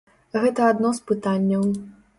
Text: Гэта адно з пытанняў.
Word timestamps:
Гэта 0.45 0.65
адно 0.69 0.95
з 1.01 1.05
пытанняў. 1.13 1.71